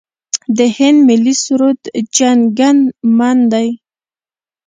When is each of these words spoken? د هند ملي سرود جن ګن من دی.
د 0.57 0.59
هند 0.75 0.97
ملي 1.07 1.35
سرود 1.43 1.79
جن 2.15 2.39
ګن 2.57 2.77
من 3.17 3.37
دی. 3.51 3.67